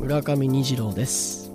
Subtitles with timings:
[0.00, 1.50] 村上虹郎です。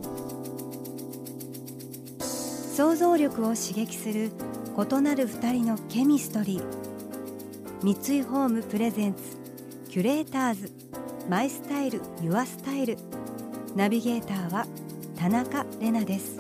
[2.74, 4.32] 想像力を刺激する
[4.78, 6.64] 異なる二人のケミストリー。
[7.84, 9.22] 三井ホームプレゼンツ
[9.90, 10.72] キュレーターズ。
[11.30, 12.98] マイスタイルユアスタイル。
[13.76, 14.66] ナビゲーターは
[15.18, 16.40] 田中れなです。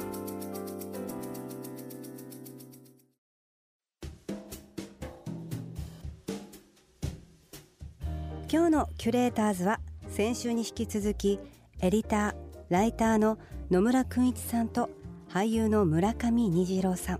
[8.51, 11.39] 今日のキュレーターズは先週に引き続き
[11.81, 12.35] エディター
[12.69, 13.37] ライターの
[13.71, 14.89] 野村君一さんと
[15.29, 17.19] 俳優の村上虹郎さん。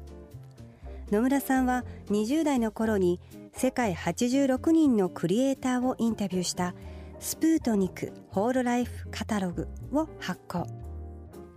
[1.12, 3.20] 野村さんは20代の頃に
[3.54, 6.76] 世界86人のクリエイターをインタビューした
[7.20, 10.68] スプートニクホールライフカタログを発行。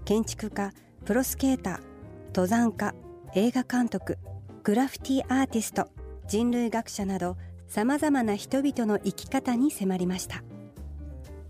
[0.04, 0.72] 建築家
[1.04, 1.80] プロスケーター
[2.28, 2.94] 登山家
[3.34, 4.18] 映画監督
[4.62, 5.88] グラフィティアーティスト
[6.28, 10.42] 人類学者などさまざまな人々の生き方に迫りました。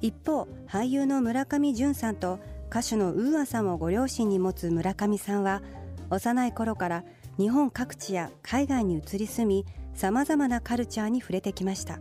[0.02, 5.62] 一方俳優の村上淳さんと歌手のウーアさんをご両親に持つ村上さんは
[6.10, 7.04] 幼い頃から
[7.38, 9.64] 日本各地や海外に移り住み
[9.94, 12.00] さまざまなカルチャーに触れてきました。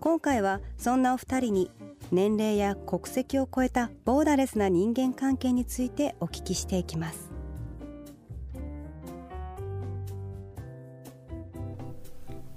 [0.00, 1.70] 今回はそんなお二人に
[2.10, 7.30] 年齢や国籍を超えたボーダレスな人間関係についてお聞きしていきます。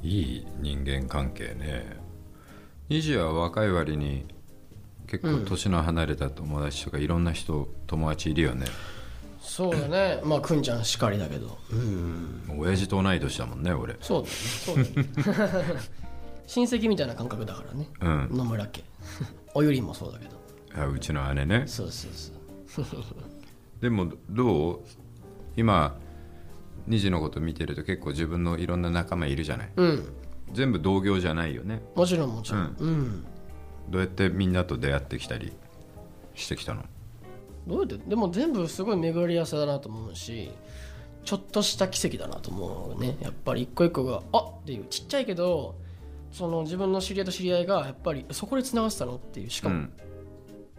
[0.01, 2.05] いい人間関係ね。
[2.89, 4.25] 虹は若い割に
[5.08, 8.66] 結構年の離れた友達とかいろんな人友達いるよね、
[9.39, 10.22] そうだね。
[10.23, 11.58] まあくんちゃんしかりだけど。
[12.58, 13.95] 親父と同い年だもんね俺。
[14.02, 14.36] そうだね。
[15.23, 15.64] そうだね。
[16.48, 18.37] 親戚みたいな感覚だからね、うん。
[18.37, 18.83] 野村家。
[19.54, 20.36] おゆりもそうだけど。
[20.80, 21.64] あうちの姉ね。
[21.67, 22.32] そうそうそ
[22.82, 22.95] う。
[23.82, 24.80] でもどう？
[25.55, 25.98] 今
[26.88, 29.71] 虹のこと見てると結構自分のいろんな仲間いるじゃない。
[29.76, 30.14] うん
[30.52, 31.82] 全部同業じゃないよね。
[31.95, 32.76] もちろんもちろん。
[32.80, 33.26] うん、
[33.89, 35.54] どうやってみんなと出会ってきたり
[36.33, 36.83] してきたの？
[37.67, 37.98] どうやって？
[38.10, 40.52] でも全部すごい巡り合わせだなと思うし
[41.23, 43.17] ちょっとした奇跡だなと思うね。
[43.22, 45.76] やっぱり一個一個があっていうちっちゃいけど
[46.32, 49.94] その自分の知り合いと知り合いがやっぱりそこでつながってたのっていうしかも、うん。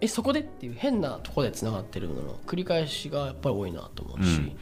[0.00, 4.54] えそこでっていう変なとこでつながってるのの繰り返しがやっぱり多いなと思うし、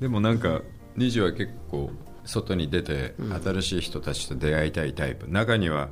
[0.00, 0.62] でもなんか
[0.96, 1.90] 虹は結構
[2.24, 5.88] 外に出て新しい人たちと出会いたいタイプ、中には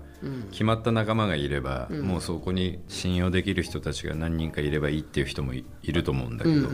[0.51, 6.69] 決まった仲間がいれば、もうそこに信用できる人たちが何人かいればいいっていう人もいいると思うんだけど、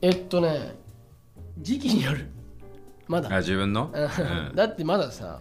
[0.00, 0.74] えっとね
[1.58, 2.28] 時期による。
[3.06, 3.34] まだ。
[3.34, 4.56] あ自分の、うん。
[4.56, 5.40] だってまださ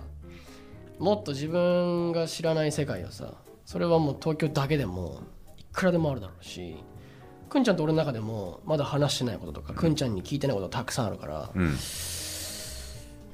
[0.99, 3.33] もっと自分が知らない世界をさ
[3.66, 5.22] それはもう東京だけでも
[5.57, 6.75] いくらでもあるだろうし
[7.49, 11.75] くんちゃんと俺の中でもまだ話してないこととか、くんちゃんに聞いてないことたくさんあるから、うん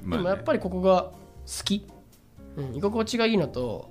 [0.02, 1.86] でもやっぱりここが好き、
[2.56, 3.90] うん、居心地がいいのと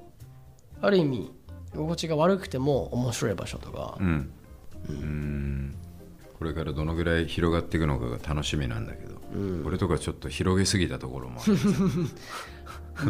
[0.81, 1.31] ある意味
[1.73, 4.31] 居心地が悪くても面白い場所とか、うん。
[4.90, 5.75] うん。
[6.38, 9.19] これからどのぐらい広がっていくのかが楽しみなんだけど、
[9.66, 11.57] 俺とかちょっと広げすぎたところもある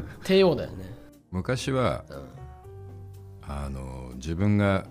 [0.24, 0.96] 帝王だよね。
[1.32, 2.06] 昔は、
[3.42, 4.88] あの自分が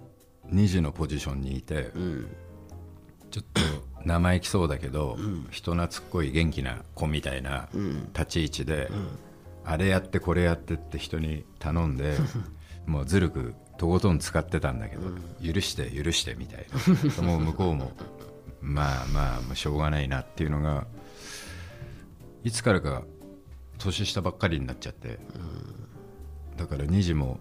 [0.49, 1.93] 2時のポジションにいて、
[3.31, 3.61] ちょっと
[4.07, 5.19] 生意気そうだけど、
[5.51, 7.69] 人懐っこい元気な子みたいな
[8.15, 8.89] 立ち位置で、
[9.65, 12.17] あれやってこれやってって人に頼んで
[12.87, 15.03] もうずるくとことん使ってたんだけど、
[15.53, 16.67] 許して許してみたい
[17.17, 17.23] な。
[17.27, 17.93] もう向こうも
[18.61, 20.87] まあまあまあしょうがないなっていうのが
[22.45, 23.03] いつからか
[23.79, 25.19] 年下ばっかりになっちゃって、
[26.57, 27.41] だから2時も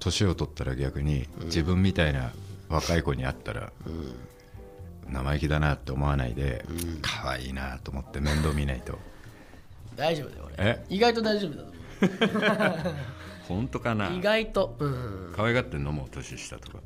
[0.00, 2.32] 年を取ったら逆に自分みたいな
[2.68, 3.70] 若い子に会ったら、
[5.10, 6.64] 生意気だなって思わないで、
[7.02, 8.98] 可愛いなと思って面倒見ないと。
[9.96, 10.54] 大丈夫だよ俺。
[10.58, 10.84] え？
[10.88, 12.94] 意外と大丈夫だと思
[13.48, 14.10] 本当かな？
[14.10, 14.76] う意外と。
[14.78, 15.32] うん。
[15.34, 15.92] 可愛がってんの？
[15.92, 16.78] も年下とか。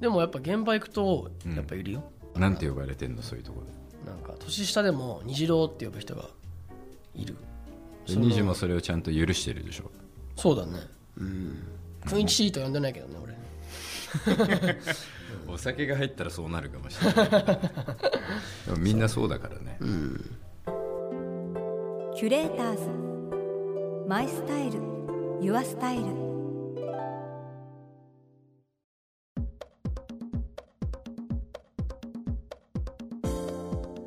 [0.00, 3.22] でもやっぱ現場行くとやっぱいるよ、なんて呼ばれてんの？
[3.22, 3.62] そういうとこ
[4.06, 6.24] なんか年下でも虹郎って呼ぶ人が
[7.14, 7.36] いる。
[8.06, 9.90] そので2時もそれをちゃんと許してるでしょ？
[10.36, 10.80] そうだね。
[11.18, 11.62] うん。
[12.06, 12.20] くん。
[12.20, 13.36] いちと呼んでないけどね俺
[15.46, 18.78] お酒が入ったらそうなるかもしれない。
[18.78, 20.38] みんなそうだからね、うん、
[22.14, 23.08] キュレーターズ。
[24.08, 24.80] マイスタイル。
[25.40, 26.04] ユアスタイル。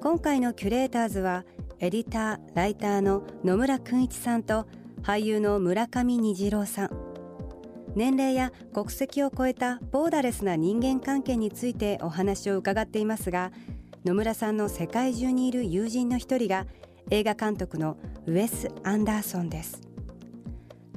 [0.02, 1.46] 今回のキュレーターズは
[1.80, 4.68] エディターライターの野村君一さんと
[5.04, 7.11] 俳優の村上虹郎さん。
[7.96, 13.52] 年齢や国籍を超えたボーダレスな人間関係についてお話を伺っていますが
[14.06, 16.66] 野村さんの世界中にいる友人の一人が
[17.10, 19.82] 映画監督のウェス・アンダーソンです。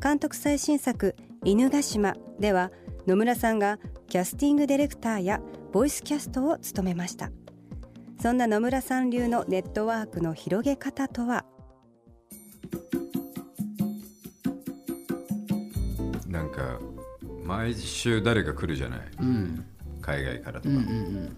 [0.02, 2.70] 監督最新作「犬ヶ島」では
[3.06, 5.41] 野村さんがキャスティングディレクターや
[5.73, 7.31] ボイスキャストを務めました。
[8.20, 11.44] そんな野村さん流のネットワークの広げ方とは？
[17.44, 19.64] 毎週誰か来るじゃない、うん。
[20.00, 21.37] 海外からとか、うんうん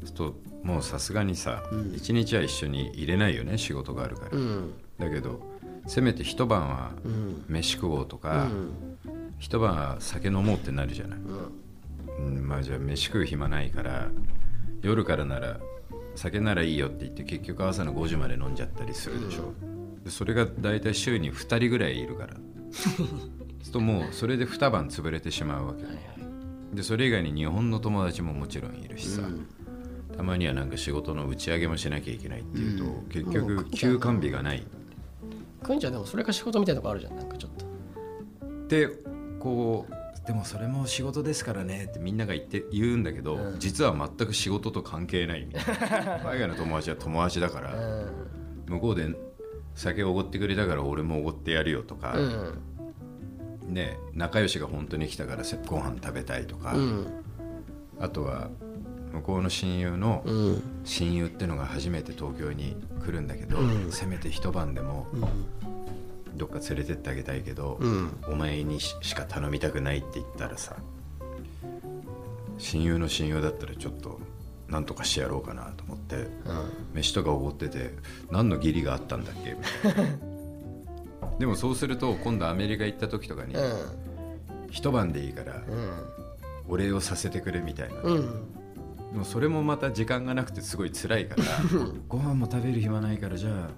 [0.00, 1.62] そうするともうさすがにさ、
[1.94, 4.72] 一日は一緒に入れないよね仕事があるから、うん。
[4.98, 5.40] だけど
[5.86, 7.44] せめて一晩はうん。
[7.48, 8.72] 飯食おうとか、うん。
[9.38, 11.18] 一晩は酒飲もうってなるじゃない、
[12.18, 12.48] うん。
[12.48, 14.08] まあじゃあ飯食う暇ないから
[14.82, 15.58] 夜からなら
[16.14, 19.52] 酒ならいいよって言って結局朝の5時まで飲んじゃったりするでしょ、
[20.04, 22.34] でそれが大体週に2人ぐらいいるから
[23.64, 25.84] するともうそれで2晩潰れてしまうわけ、
[26.76, 29.22] でそれ以外に日本の友達ももちろんいるしさ、
[30.16, 33.70] たまにはなんか仕事の打ち上げもしなきゃいけないっていうと、結も局う。
[33.70, 34.62] 休館日がない。
[35.62, 37.64] くんちゃんでもそれか仕事みたいなとこあるじゃんなんかちょっと。
[38.68, 38.88] で
[39.40, 46.18] こうでもそれも仕事ですからねってみんなが言って言うんだけど、実は全く仕事と関係ないみたいな。
[46.24, 47.74] 海外の友達は友達だから
[48.66, 49.08] 向こうで
[49.74, 52.58] 酒をおごってくれたから俺もおごってやるよとか、うん
[53.66, 57.06] ね仲良しが本当に来たからせご飯食べたいとか、うん。
[58.00, 58.50] あとは
[59.12, 60.62] 向こうの親友のうん。
[60.84, 63.92] 親友ってのが初めて東京に来るんだけど、うん。
[63.92, 65.06] せめて一晩でも
[66.36, 68.10] どっか連れてってあげたいけど、うん。
[68.28, 70.76] お前にししか頼みたくないって言ったらさ
[72.58, 74.20] 親友の親友だったらちょっと
[74.68, 76.26] なんとかしてやろうかなと思って、
[76.94, 77.94] 飯とかおごってて
[78.30, 79.54] 何の義理があったんだっけ？
[79.84, 80.10] みたいな
[81.38, 83.54] でもそうすると今度アメリカ行った時とかに、
[84.70, 85.62] 一晩でいいから
[86.68, 88.52] お礼をさせてくれみたいな、うんうん。
[89.12, 91.42] でもそれもまた時間がなくてすごい辛いから
[92.08, 93.70] ご飯も食べる暇ないからじゃあ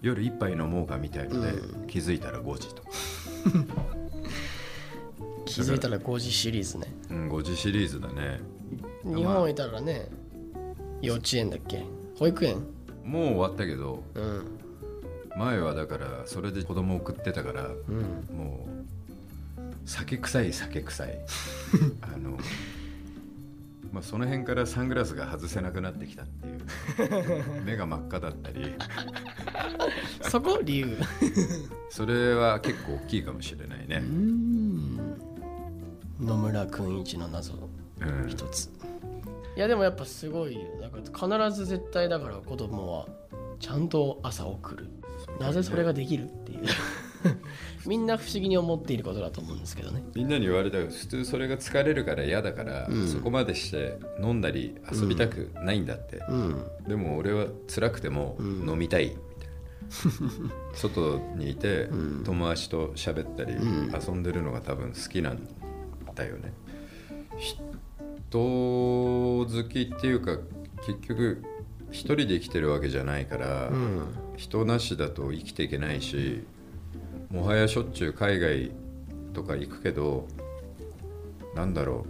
[0.00, 1.52] 夜一杯飲もうかみたいので、
[1.86, 2.88] 気づいたら5時とか、
[5.44, 6.92] 気づいたら5 時シリーズね。
[7.10, 8.40] うん、5時シリーズだね。
[9.04, 10.08] 日本いたらね
[11.00, 11.84] 幼稚園だっけ？
[12.18, 12.64] 保育園？
[13.04, 14.58] もう終わったけどうん
[15.36, 18.36] 前はだからそれで子供送ってたから、うん。
[18.36, 18.82] もう
[19.84, 21.18] 酒臭い酒臭い。
[22.02, 22.38] あの
[23.92, 27.62] まあその辺からサングラスが外せなくなってきたっていう。
[27.64, 28.74] 目が真っ赤だったり。
[30.22, 30.96] そこ理由。
[31.90, 34.02] それは結構大きいかもしれないね、
[36.20, 37.52] 野村くん一の謎。
[38.00, 38.28] うん。
[38.28, 38.70] 一つ。
[39.54, 40.60] いやでもやっぱすごいよ。
[40.80, 40.96] だか
[41.28, 43.06] ら必ず絶対だから子供は
[43.60, 44.88] ちゃんと朝送る
[45.40, 46.60] なぜそれができるっていう。
[47.86, 50.02] みんな不思議に思っていることだと思うんですけどね。
[50.14, 56.64] みんなに言われたけど普通それが疲れるから嫌だから、そこまでして飲んだり遊びたくないんだって、うん。
[56.86, 59.18] でも俺は辛くても飲みたいみたい
[60.40, 61.88] な、 外にいて
[62.24, 65.48] 友達と喋ったり遊んでるのが多分好きなん
[66.14, 66.52] だよね。
[67.38, 67.58] 人
[68.38, 70.38] 好きっていうか
[70.86, 71.42] 結局
[71.92, 73.70] 一人で生きてるわけじゃないから、
[74.36, 76.42] 人なしだと生きていけないし
[77.30, 78.72] もはやしょっちゅう海外
[79.32, 80.26] とか行くけど
[81.54, 82.06] なんだろ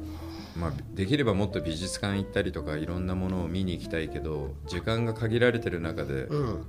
[0.57, 6.67] う、まあ、できればもっと美術館行ったりとかいろんなものを見に行きたいけど時間が限られてる中でうん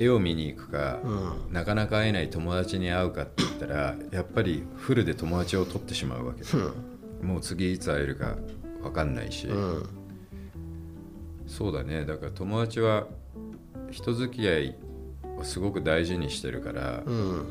[0.00, 1.52] 絵を見に行くか、うん。
[1.52, 6.42] なかなか会えない友達に会うかって言ったらやっぱりフルで友達を取ってしまうわけ。
[6.42, 6.48] で、
[7.22, 8.36] もう次いつ会えるか
[8.82, 10.03] 分かんないし、うん
[11.46, 12.04] そうだね。
[12.04, 13.06] だから友達は
[13.90, 14.76] 人付き合い
[15.38, 17.46] をすごく大事にしてるから、うん。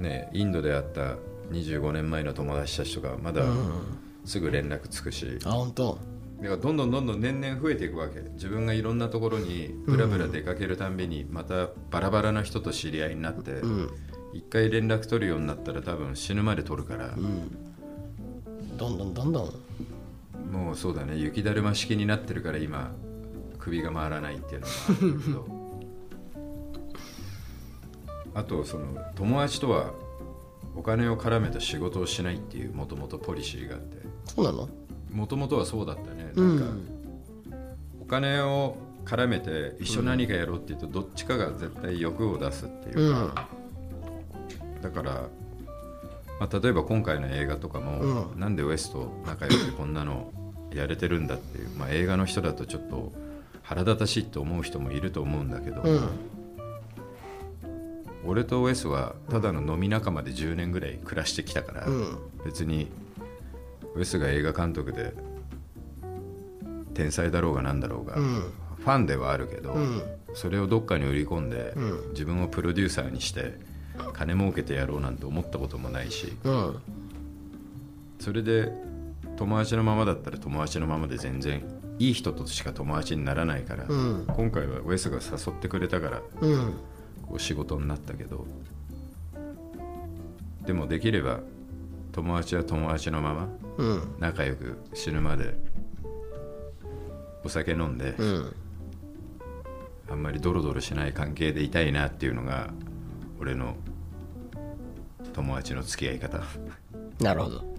[0.00, 1.16] ね、インドで会った
[1.50, 3.42] 25年前の友達たちとかまだ
[4.24, 5.98] すぐ連絡つくし、あ本当。
[6.38, 8.20] だからどんどんどんどん年々増えていくわけ。
[8.34, 13.90] 自分がいろんなところにブラブラ出かけるたんびにまたバラバラな人と知り合いになってうん。
[14.34, 17.14] 一回連絡取るようになったら多分死ぬまで取るから。
[18.76, 20.52] どんどんどんどん。
[20.52, 21.16] もうそうだね。
[21.16, 22.92] 雪だるま式になってるから今
[23.66, 25.46] 首が回らないっていうのがあるんだけど。
[28.34, 28.84] あとその
[29.16, 29.92] 友達とは
[30.76, 33.96] お金を絡めた仕事をしないっていうもともとポリシーがあって。
[34.26, 34.68] そうなの？
[35.10, 36.32] もともとはそうだったね。
[36.36, 36.80] うなんか、ん
[38.02, 43.30] お金を絡めて一緒に何かやろうって言うとどっちかが絶対欲を出すっていううん。
[43.30, 43.48] か、
[44.82, 45.28] だから、
[46.38, 50.32] まあ、例えば今回の映画とかも、なんでウエスト仲良くてこんなの
[50.72, 53.12] やれてるんだっていう、まあ、映画の人だとちょっと
[53.66, 56.08] 腹立たしいと思う人もいると思うんだけど、うん。
[58.24, 62.18] 俺とウェスはただの飲み仲間で10年ぐらい暮らしてきたから、うん。
[62.44, 62.88] 別に
[63.96, 65.14] ウェスが映画監督で
[66.94, 68.52] 天才だろうがなんだろうが、うん。
[68.78, 70.02] ファンではあるけど、うん。
[70.34, 72.10] それをどっかに売り込んで、うん。
[72.10, 73.54] 自分をプロデューサーにして
[74.12, 76.76] 金儲けてやろうなんて思ったこともないしうん。
[78.20, 78.70] それで
[79.36, 81.64] 友達のままだったら友達のままで全然
[81.98, 84.26] いい人としか友達にならないから、うん。
[84.26, 86.74] 今回はウェスが誘ってくれたからうん。
[87.26, 88.46] こう仕事になったけど
[90.64, 91.40] でもできれば
[92.12, 93.48] 友達は友達のまま
[93.78, 94.14] うん。
[94.18, 95.54] 仲良く死ぬまで
[97.44, 98.56] お酒飲んで、うん。
[100.10, 102.70] あんまりドロドロしない関係でいたいなっていうのが
[103.40, 103.76] 俺の
[105.32, 106.40] 友達の付き合い方。
[107.20, 107.76] なるほど。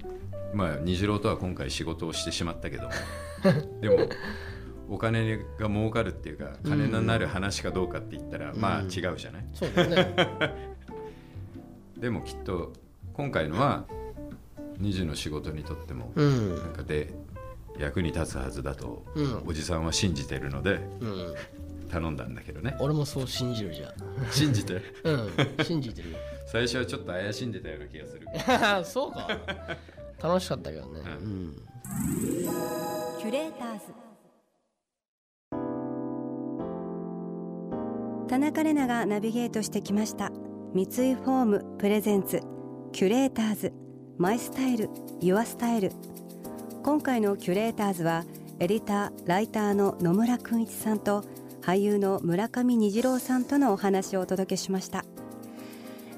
[0.53, 2.89] まあ虹郎とは今回仕事をしてしまったけども
[3.82, 4.10] でも
[4.89, 9.46] お金が儲かるっていうか金になる話かどうかって言ったら、まあ違うじゃない？
[9.54, 10.16] そうだよね。
[12.00, 12.74] でもきっと
[13.13, 13.86] 今回のは
[14.77, 16.56] 虹の仕事にとってもうん。
[16.56, 17.13] なんかで
[17.80, 19.44] 役に立つはずだと、うん。
[19.48, 21.34] おじさんは信じてるのでうん。
[21.89, 22.75] 頼んだんだけどね。
[22.80, 23.94] 俺もそう信じるじゃん。
[24.32, 24.82] 信じて？
[25.04, 25.30] うん
[25.66, 26.18] 信じてるよ。
[26.46, 28.86] 最初はちょっと怪しんでたような気がする。
[28.86, 29.27] そうか。
[30.22, 31.01] 楽しかったけどね。
[31.20, 31.56] ううん
[33.17, 33.86] キュレーターズ。
[38.27, 40.29] 田中れながナビゲートしてきました。
[40.75, 42.41] 三井ホーム presents。
[42.91, 43.74] キュレーターズ。
[44.20, 45.91] My Style Your Style。
[46.83, 48.24] 今回のキュレーターズは
[48.59, 51.24] エディターライターの野村訓市さんと
[51.62, 55.03] 俳優の村上虹郎さんとのお話をお届けしました。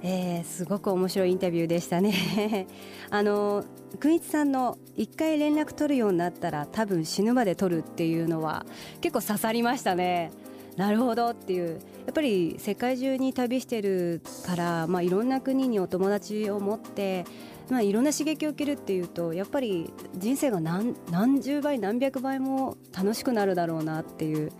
[0.01, 2.67] えー、すごく面白いインタビューでしたね。
[3.09, 3.63] あの
[3.99, 8.65] くんいちさんの一回連絡取るようになったら多分死ぬまで取るっていうのは
[9.01, 10.31] 結構刺さりましたね。
[10.77, 11.79] なるほどっていう。
[12.05, 17.25] やっぱり世界中に旅してるから、まあ、いろんな国にお友達を持って、
[17.69, 24.51] まあ、いろんな刺激を受けるっていうとやっぱり人生が何何十倍何百倍も楽しくなるだろうなっていう、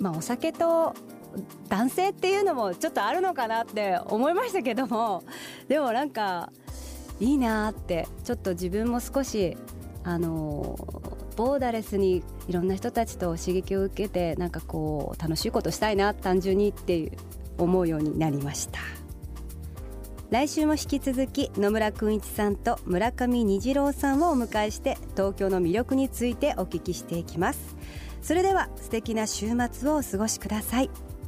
[0.00, 0.94] まあ、お酒と
[1.68, 5.24] 男性っていうのもちょっとあるのかなって思いましたけども
[5.68, 6.52] でもなんか
[7.20, 9.56] いいなってちょっと自分も少し
[10.04, 10.76] あの
[11.36, 17.12] ボーダレスにいろんな人たちと刺激を受けてなんかこう楽しいことしたいな単純にっていう
[17.58, 18.78] 思うようになりました。
[20.30, 27.76] 来週も引き続き野村くんいちさんと村上虹郎さんをお迎えして東京の魅力についてお聞きしていきます。
[28.22, 30.90] それでは素敵な週末をお過ごしください。